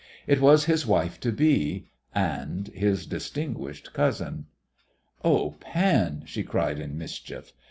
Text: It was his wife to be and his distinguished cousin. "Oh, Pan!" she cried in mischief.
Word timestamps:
It 0.25 0.41
was 0.41 0.65
his 0.65 0.87
wife 0.87 1.19
to 1.19 1.31
be 1.31 1.85
and 2.11 2.69
his 2.69 3.05
distinguished 3.05 3.93
cousin. 3.93 4.47
"Oh, 5.23 5.51
Pan!" 5.59 6.23
she 6.25 6.41
cried 6.41 6.79
in 6.79 6.97
mischief. 6.97 7.53